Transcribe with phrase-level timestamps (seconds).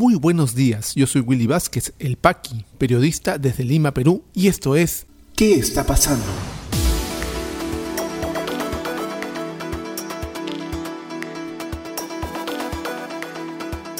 [0.00, 4.74] Muy buenos días, yo soy Willy Vázquez, el Paqui, periodista desde Lima, Perú, y esto
[4.74, 5.04] es
[5.36, 6.24] ¿Qué está pasando?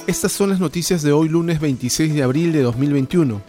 [0.07, 3.43] Estas son las noticias de hoy lunes 26 de abril de 2021.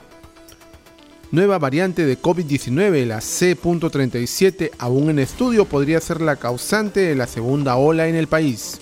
[1.32, 7.28] Nueva variante de COVID-19, la C.37, aún en estudio, podría ser la causante de la
[7.28, 8.82] segunda ola en el país.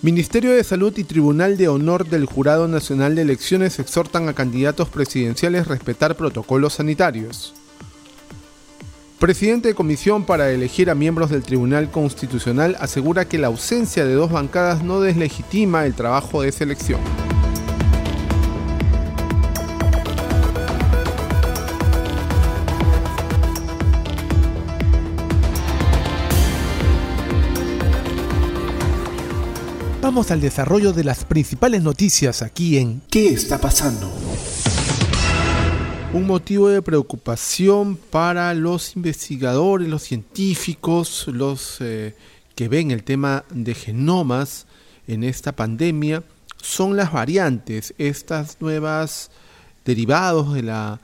[0.00, 4.88] Ministerio de Salud y Tribunal de Honor del Jurado Nacional de Elecciones exhortan a candidatos
[4.90, 7.52] presidenciales respetar protocolos sanitarios.
[9.18, 14.14] Presidente de Comisión para elegir a miembros del Tribunal Constitucional asegura que la ausencia de
[14.14, 17.00] dos bancadas no deslegitima el trabajo de selección.
[30.18, 34.10] Al desarrollo de las principales noticias aquí en ¿Qué está pasando?
[36.12, 42.16] Un motivo de preocupación para los investigadores, los científicos, los eh,
[42.56, 44.66] que ven el tema de genomas
[45.06, 46.24] en esta pandemia
[46.60, 49.30] son las variantes, estas nuevas
[49.84, 51.00] derivados de la,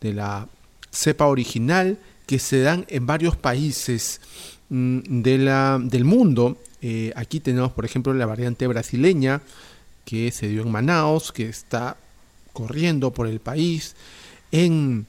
[0.00, 0.46] de la
[0.92, 4.20] cepa original que se dan en varios países
[4.68, 9.40] mm, de la, del mundo eh, aquí tenemos, por ejemplo, la variante brasileña
[10.04, 11.96] que se dio en Manaos, que está
[12.52, 13.96] corriendo por el país.
[14.52, 15.06] En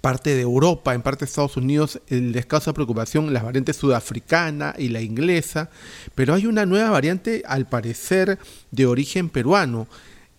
[0.00, 4.90] parte de Europa, en parte de Estados Unidos, les causa preocupación la variante sudafricana y
[4.90, 5.68] la inglesa,
[6.14, 8.38] pero hay una nueva variante, al parecer,
[8.70, 9.88] de origen peruano,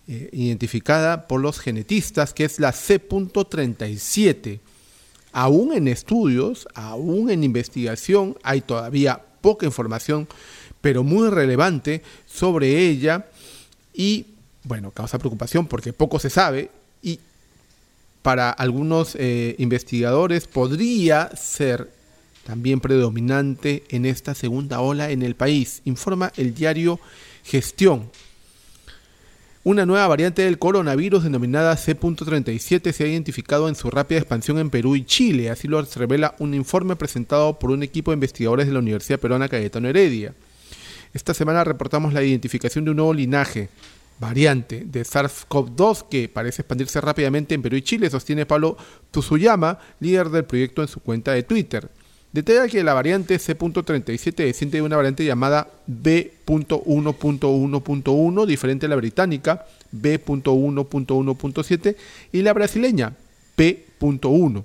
[0.07, 4.61] eh, identificada por los genetistas, que es la C.37.
[5.33, 10.27] Aún en estudios, aún en investigación, hay todavía poca información,
[10.81, 13.27] pero muy relevante sobre ella
[13.93, 14.25] y,
[14.63, 16.69] bueno, causa preocupación porque poco se sabe
[17.01, 17.19] y
[18.21, 21.89] para algunos eh, investigadores podría ser
[22.45, 26.99] también predominante en esta segunda ola en el país, informa el diario
[27.43, 28.09] Gestión.
[29.69, 34.71] Una nueva variante del coronavirus denominada C.37 se ha identificado en su rápida expansión en
[34.71, 38.73] Perú y Chile, así lo revela un informe presentado por un equipo de investigadores de
[38.73, 40.33] la Universidad Peruana Cayetano Heredia.
[41.13, 43.69] Esta semana reportamos la identificación de un nuevo linaje,
[44.19, 48.75] variante de SARS-CoV-2 que parece expandirse rápidamente en Perú y Chile, sostiene Pablo
[49.11, 51.91] Tuzuyama, líder del proyecto en su cuenta de Twitter.
[52.31, 59.65] Detalla que la variante C.37 desciende de una variante llamada B.1.1.1, diferente a la británica
[59.91, 61.95] B.1.1.7
[62.31, 63.15] y la brasileña
[63.55, 64.63] P.1.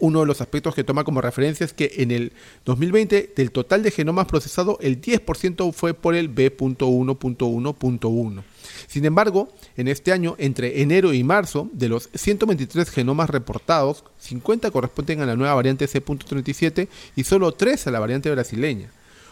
[0.00, 2.32] Uno de los aspectos que toma como referencia es que en el
[2.64, 8.42] 2020 del total de genomas procesados el 10% fue por el B.1.1.1.
[8.86, 14.70] Sin embargo, en este año, entre enero y marzo, de los 123 genomas reportados, 50
[14.70, 18.90] corresponden a la nueva variante C.37 y solo 3 a la variante brasileña.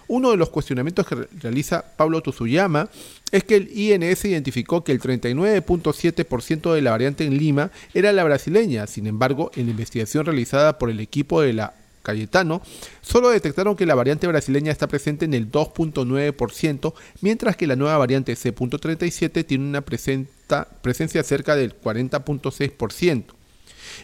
[0.08, 2.88] Uno de los cuestionamientos que realiza Pablo Tuzuyama
[3.30, 8.24] es que el INS identificó que el 39.7% de la variante en Lima era la
[8.24, 8.86] brasileña.
[8.86, 12.62] Sin embargo, en la investigación realizada por el equipo de la Cayetano,
[13.02, 17.98] solo detectaron que la variante brasileña está presente en el 2.9%, mientras que la nueva
[17.98, 23.37] variante C.37 tiene una presencia cerca del 40.6%.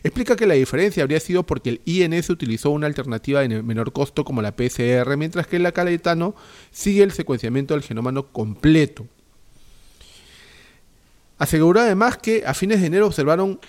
[0.03, 4.25] Explica que la diferencia habría sido porque el INS utilizó una alternativa de menor costo
[4.25, 6.35] como la PCR, mientras que la Cayetano
[6.71, 9.07] sigue el secuenciamiento del genoma completo.
[11.39, 13.61] Aseguró además que a fines de enero observaron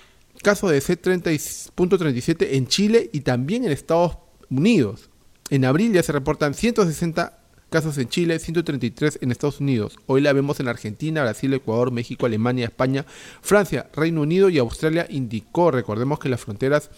[0.41, 4.17] casos de C30.37 en Chile y también en Estados
[4.49, 5.09] Unidos.
[5.49, 7.44] En abril ya se reportan 160
[7.75, 9.99] casos en Chile, 133 en Estados Unidos.
[10.05, 13.05] Hoy la vemos en Argentina, Brasil, Ecuador, México, Alemania, España,
[13.41, 15.71] Francia, Reino Unido y Australia indicó.
[15.71, 16.89] Recordemos que las fronteras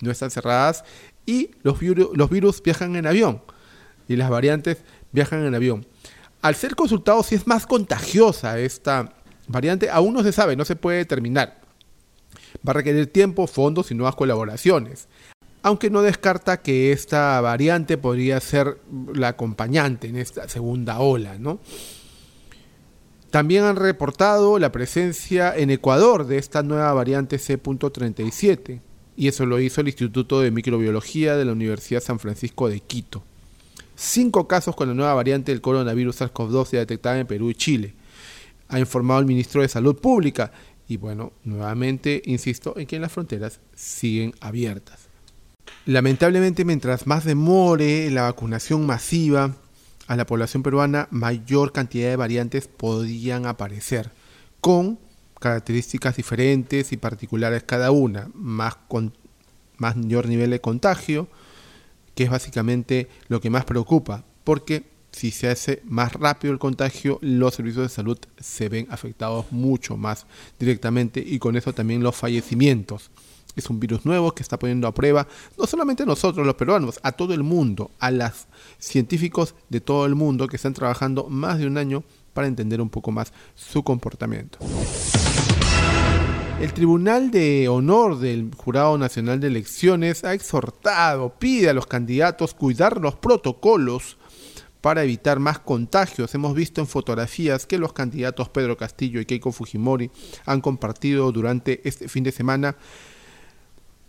[0.00, 0.84] no están cerradas
[1.24, 3.42] y los, los virus viajan en avión
[4.08, 4.78] y las variantes
[5.12, 5.86] viajan en avión.
[6.42, 9.14] Al ser consultado si es más contagiosa esta
[9.46, 11.60] variante, aún no se sabe, no se puede determinar.
[12.66, 15.06] Va a requerir tiempo, fondos y nuevas colaboraciones
[15.64, 18.82] aunque no descarta que esta variante podría ser
[19.14, 21.58] la acompañante en esta segunda ola, ¿no?
[23.30, 28.82] También han reportado la presencia en Ecuador de esta nueva variante C.37,
[29.16, 33.24] y eso lo hizo el Instituto de Microbiología de la Universidad San Francisco de Quito.
[33.96, 37.94] Cinco casos con la nueva variante del coronavirus SARS-CoV-2 se detectaron en Perú y Chile,
[38.68, 40.52] ha informado el ministro de Salud Pública.
[40.86, 45.13] Y bueno, nuevamente insisto en que las fronteras siguen abiertas.
[45.86, 49.54] Lamentablemente, mientras más demore la vacunación masiva
[50.06, 54.10] a la población peruana, mayor cantidad de variantes podían aparecer,
[54.62, 54.98] con
[55.38, 59.12] características diferentes y particulares cada una, más con
[59.76, 61.28] mayor nivel de contagio,
[62.14, 67.18] que es básicamente lo que más preocupa, porque si se hace más rápido el contagio,
[67.20, 70.24] los servicios de salud se ven afectados mucho más
[70.58, 73.10] directamente y con eso también los fallecimientos.
[73.56, 76.98] Es un virus nuevo que está poniendo a prueba no solamente a nosotros los peruanos,
[77.02, 78.46] a todo el mundo, a los
[78.78, 82.90] científicos de todo el mundo que están trabajando más de un año para entender un
[82.90, 84.58] poco más su comportamiento.
[86.60, 92.54] El Tribunal de Honor del Jurado Nacional de Elecciones ha exhortado, pide a los candidatos
[92.54, 94.16] cuidar los protocolos
[94.80, 96.34] para evitar más contagios.
[96.34, 100.10] Hemos visto en fotografías que los candidatos Pedro Castillo y Keiko Fujimori
[100.44, 102.76] han compartido durante este fin de semana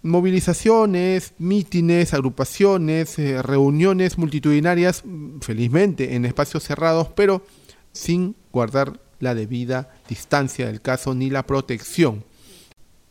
[0.05, 5.03] movilizaciones, mítines, agrupaciones, eh, reuniones multitudinarias,
[5.41, 7.43] felizmente en espacios cerrados, pero
[7.91, 12.23] sin guardar la debida distancia del caso ni la protección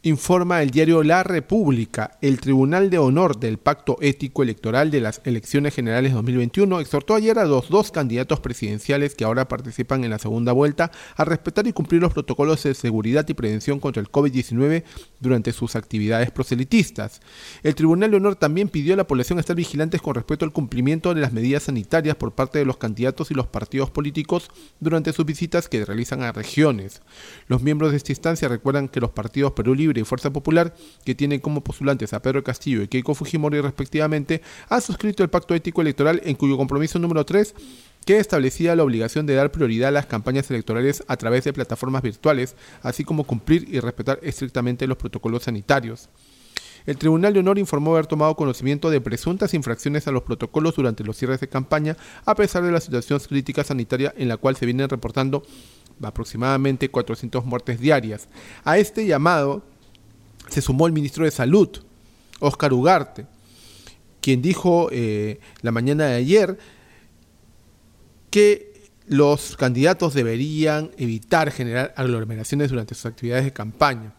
[0.05, 5.23] informa el diario La República, el Tribunal de Honor del Pacto Ético Electoral de las
[5.25, 10.19] Elecciones Generales 2021 exhortó ayer a los dos candidatos presidenciales que ahora participan en la
[10.19, 14.85] segunda vuelta a respetar y cumplir los protocolos de seguridad y prevención contra el COVID-19
[15.21, 17.23] durante sus actividades proselitistas.
[17.63, 21.15] El Tribunal de Honor también pidió a la población estar vigilantes con respecto al cumplimiento
[21.15, 25.25] de las medidas sanitarias por parte de los candidatos y los partidos políticos durante sus
[25.25, 27.01] visitas que realizan a regiones.
[27.49, 30.75] Los miembros de esta instancia recuerdan que los partidos Perú Libre y Fuerza Popular,
[31.05, 35.55] que tienen como postulantes a Pedro Castillo y Keiko Fujimori respectivamente, han suscrito el pacto
[35.55, 37.55] ético electoral en cuyo compromiso número 3
[38.05, 42.03] que establecía la obligación de dar prioridad a las campañas electorales a través de plataformas
[42.03, 46.11] virtuales, así como cumplir y respetar estrictamente los protocolos sanitarios.
[46.87, 51.03] El Tribunal de Honor informó haber tomado conocimiento de presuntas infracciones a los protocolos durante
[51.03, 51.97] los cierres de campaña,
[52.27, 55.43] a pesar de la situación crítica sanitaria en la cual se vienen reportando
[56.03, 58.29] aproximadamente 400 muertes diarias.
[58.65, 59.63] A este llamado
[60.49, 61.69] se sumó el ministro de Salud,
[62.41, 63.27] Óscar Ugarte,
[64.21, 66.59] quien dijo eh, la mañana de ayer
[68.31, 68.75] que
[69.07, 74.15] los candidatos deberían evitar generar aglomeraciones durante sus actividades de campaña.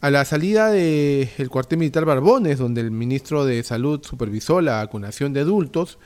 [0.00, 5.32] A la salida del cuartel militar Barbones, donde el ministro de Salud supervisó la vacunación
[5.32, 5.98] de adultos,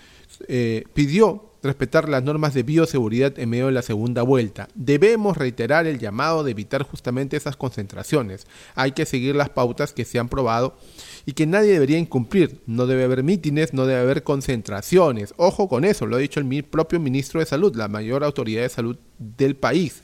[0.49, 4.69] eh, pidió respetar las normas de bioseguridad en medio de la segunda vuelta.
[4.75, 8.47] Debemos reiterar el llamado de evitar justamente esas concentraciones.
[8.75, 10.79] Hay que seguir las pautas que se han probado
[11.27, 12.63] y que nadie debería incumplir.
[12.67, 15.35] No debe haber mítines, no debe haber concentraciones.
[15.37, 18.69] Ojo con eso, lo ha dicho el propio ministro de Salud, la mayor autoridad de
[18.69, 20.03] salud del país.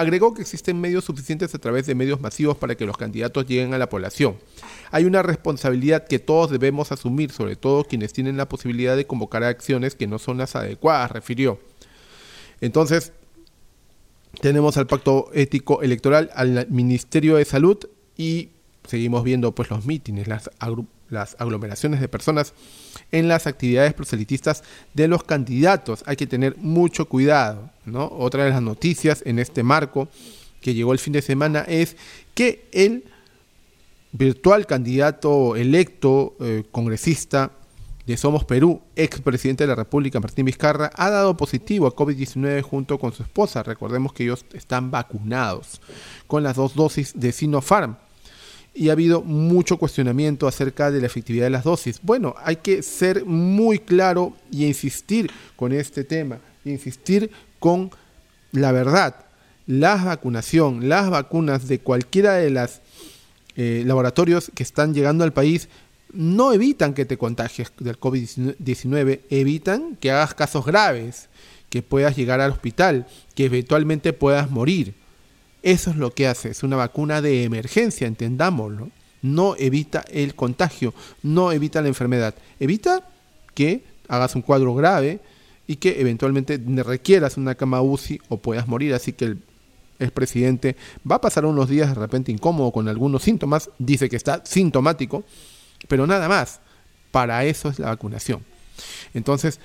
[0.00, 3.74] Agregó que existen medios suficientes a través de medios masivos para que los candidatos lleguen
[3.74, 4.36] a la población.
[4.90, 9.44] Hay una responsabilidad que todos debemos asumir, sobre todo quienes tienen la posibilidad de convocar
[9.44, 11.60] acciones que no son las adecuadas, refirió.
[12.62, 13.12] Entonces,
[14.40, 17.76] tenemos al pacto ético electoral, al Ministerio de Salud
[18.16, 18.48] y
[18.86, 20.50] seguimos viendo pues los mítines, las,
[21.10, 22.54] las aglomeraciones de personas
[23.12, 24.62] en las actividades proselitistas
[24.94, 26.02] de los candidatos.
[26.06, 27.70] Hay que tener mucho cuidado.
[27.84, 28.06] ¿no?
[28.06, 30.08] Otra de las noticias en este marco
[30.60, 31.96] que llegó el fin de semana es
[32.34, 33.04] que el
[34.12, 37.52] virtual candidato electo eh, congresista
[38.06, 42.98] de Somos Perú, expresidente de la República, Martín Vizcarra, ha dado positivo a COVID-19 junto
[42.98, 43.62] con su esposa.
[43.62, 45.80] Recordemos que ellos están vacunados
[46.26, 47.96] con las dos dosis de Sinopharm
[48.74, 52.00] y ha habido mucho cuestionamiento acerca de la efectividad de las dosis.
[52.02, 57.90] Bueno, hay que ser muy claro y insistir con este tema, insistir con
[58.52, 59.16] la verdad.
[59.66, 62.80] La vacunación, las vacunas de cualquiera de los
[63.56, 65.68] eh, laboratorios que están llegando al país
[66.12, 71.28] no evitan que te contagies del COVID-19, evitan que hagas casos graves,
[71.68, 74.94] que puedas llegar al hospital, que eventualmente puedas morir.
[75.62, 78.90] Eso es lo que hace, es una vacuna de emergencia, entendámoslo.
[79.22, 83.06] No evita el contagio, no evita la enfermedad, evita
[83.54, 85.20] que hagas un cuadro grave
[85.66, 88.94] y que eventualmente requieras una cama UCI o puedas morir.
[88.94, 90.76] Así que el, presidente
[91.08, 95.24] va a pasar unos días de repente incómodo con algunos síntomas, dice que está sintomático,
[95.86, 96.60] pero nada más.
[97.10, 98.44] Para eso es la vacunación.
[99.14, 99.60] Entonces,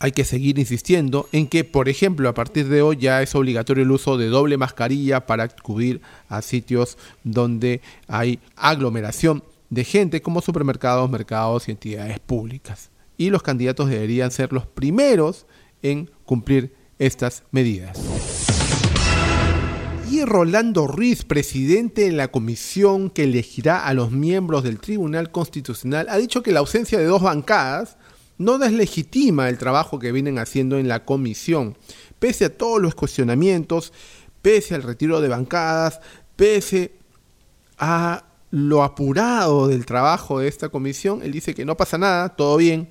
[0.00, 3.84] hay que seguir insistiendo en que, por ejemplo, a partir de hoy ya es obligatorio
[3.84, 10.40] el uso de doble mascarilla para acudir a sitios donde hay aglomeración de gente como
[10.40, 12.90] supermercados, mercados y entidades públicas.
[13.18, 15.46] Y los candidatos deberían ser los primeros
[15.82, 17.98] en cumplir estas medidas.
[20.10, 26.08] Y Rolando Ruiz, presidente de la comisión que elegirá a los miembros del Tribunal Constitucional,
[26.08, 27.98] ha dicho que la ausencia de dos bancadas
[28.40, 31.76] no deslegitima el trabajo que vienen haciendo en la comisión.
[32.18, 33.92] Pese a todos los cuestionamientos,
[34.40, 36.00] pese al retiro de bancadas,
[36.36, 36.92] pese
[37.76, 42.56] a lo apurado del trabajo de esta comisión, él dice que no pasa nada, todo
[42.56, 42.88] bien,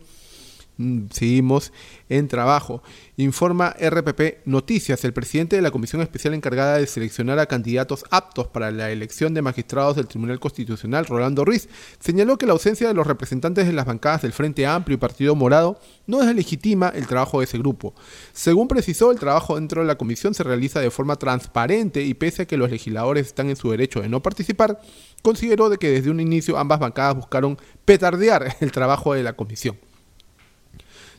[1.12, 1.74] seguimos
[2.08, 2.82] en trabajo.
[3.18, 8.48] Informa RPP Noticias, el presidente de la Comisión Especial encargada de seleccionar a candidatos aptos
[8.48, 11.68] para la elección de magistrados del Tribunal Constitucional, Rolando Ruiz,
[12.00, 15.36] señaló que la ausencia de los representantes de las bancadas del Frente Amplio y Partido
[15.36, 17.94] Morado no deslegitima el trabajo de ese grupo.
[18.32, 22.44] Según precisó, el trabajo dentro de la comisión se realiza de forma transparente y pese
[22.44, 24.80] a que los legisladores están en su derecho de no participar,
[25.22, 29.78] consideró de que desde un inicio ambas bancadas buscaron petardear el trabajo de la comisión.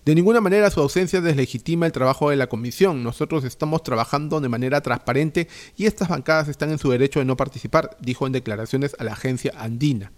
[0.05, 3.03] De ninguna manera su ausencia deslegitima el trabajo de la comisión.
[3.03, 7.37] Nosotros estamos trabajando de manera transparente y estas bancadas están en su derecho de no
[7.37, 10.11] participar, dijo en declaraciones a la agencia andina.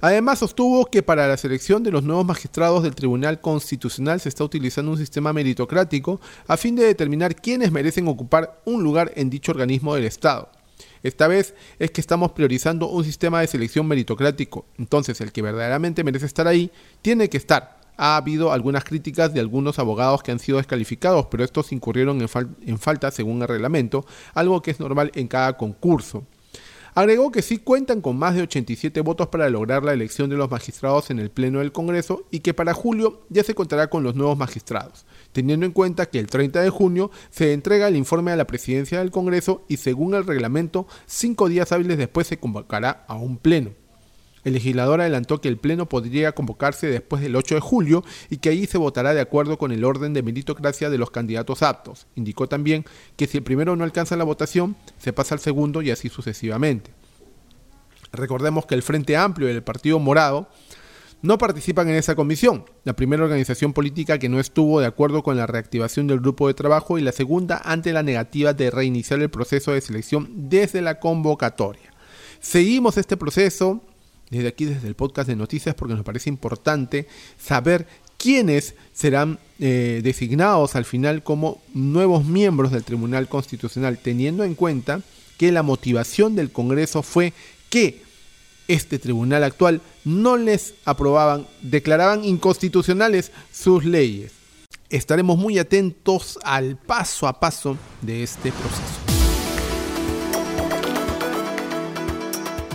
[0.00, 4.44] Además, sostuvo que para la selección de los nuevos magistrados del Tribunal Constitucional se está
[4.44, 9.52] utilizando un sistema meritocrático a fin de determinar quiénes merecen ocupar un lugar en dicho
[9.52, 10.50] organismo del Estado.
[11.02, 16.02] Esta vez es que estamos priorizando un sistema de selección meritocrático, entonces el que verdaderamente
[16.02, 20.38] merece estar ahí tiene que estar, ha habido algunas críticas de algunos abogados que han
[20.38, 25.28] sido descalificados, pero estos incurrieron en, falta según el reglamento, algo que es normal en
[25.28, 26.24] cada concurso.
[26.96, 30.48] Agregó que sí cuentan con más de 87 votos para lograr la elección de los
[30.48, 34.14] magistrados en el Pleno del Congreso y que para julio ya se contará con los
[34.14, 38.36] nuevos magistrados, teniendo en cuenta que el 30 de junio se entrega el informe a
[38.36, 43.16] la presidencia del Congreso y según el reglamento, cinco días hábiles después se convocará a
[43.16, 43.83] un Pleno.
[44.44, 48.50] El legislador adelantó que el Pleno podría convocarse después del 8 de julio y que
[48.50, 52.06] ahí se votará de acuerdo con el orden de meritocracia de los candidatos aptos.
[52.14, 52.84] Indicó también
[53.16, 56.90] que si el primero no alcanza la votación, se pasa al segundo y así sucesivamente.
[58.12, 60.48] Recordemos que el Frente Amplio y el Partido Morado
[61.24, 65.38] no participan en esa comisión, la primera organización política que no estuvo de acuerdo con
[65.38, 69.30] la reactivación del grupo de trabajo y la segunda ante la negativa de reiniciar el
[69.30, 71.94] proceso de selección desde la convocatoria.
[72.40, 73.80] Seguimos este proceso,
[74.34, 77.06] desde aquí, desde el podcast de noticias, porque nos parece importante
[77.38, 77.86] saber
[78.16, 85.02] quiénes serán eh, designados al final como nuevos miembros del Tribunal Constitucional, teniendo en cuenta
[85.36, 87.32] que la motivación del Congreso fue
[87.68, 88.02] que
[88.66, 94.32] este tribunal actual no les aprobaban, declaraban inconstitucionales sus leyes.
[94.88, 99.03] Estaremos muy atentos al paso a paso de este proceso.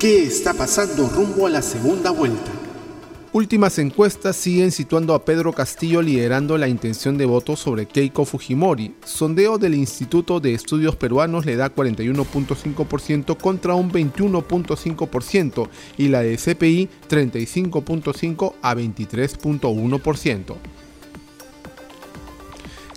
[0.00, 2.50] ¿Qué está pasando rumbo a la segunda vuelta?
[3.34, 8.94] Últimas encuestas siguen situando a Pedro Castillo liderando la intención de voto sobre Keiko Fujimori.
[9.04, 16.38] Sondeo del Instituto de Estudios Peruanos le da 41.5% contra un 21.5% y la de
[16.38, 20.56] CPI 35.5 a 23.1%.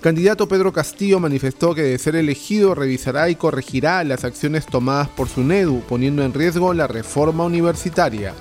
[0.04, 5.30] Candidato Pedro Castillo manifestó que de ser elegido revisará y corregirá las acciones tomadas por
[5.30, 8.34] su NEDU, poniendo en riesgo la reforma universitaria.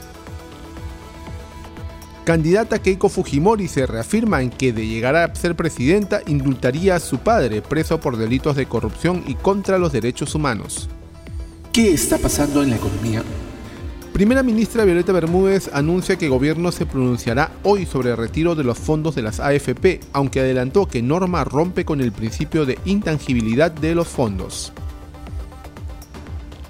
[2.24, 7.18] Candidata Keiko Fujimori se reafirma en que de llegar a ser presidenta indultaría a su
[7.18, 10.88] padre, preso por delitos de corrupción y contra los derechos humanos.
[11.72, 13.22] ¿Qué está pasando en la economía?
[14.12, 18.62] Primera ministra Violeta Bermúdez anuncia que el gobierno se pronunciará hoy sobre el retiro de
[18.62, 23.70] los fondos de las AFP, aunque adelantó que norma rompe con el principio de intangibilidad
[23.70, 24.74] de los fondos.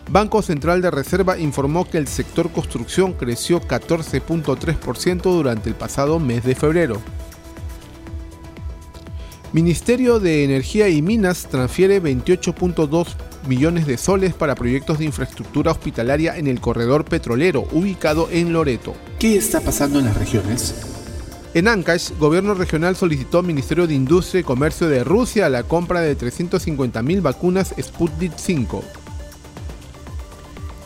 [0.09, 6.45] Banco Central de Reserva informó que el sector construcción creció 14.3% durante el pasado mes
[6.45, 7.01] de febrero.
[9.53, 13.09] Ministerio de Energía y Minas transfiere 28.2
[13.47, 18.95] millones de soles para proyectos de infraestructura hospitalaria en el corredor petrolero ubicado en Loreto.
[19.19, 20.75] ¿Qué está pasando en las regiones?
[21.55, 26.01] En Ancash, gobierno regional solicitó al Ministerio de Industria y Comercio de Rusia la compra
[26.01, 28.83] de 350.000 vacunas Sputnik 5.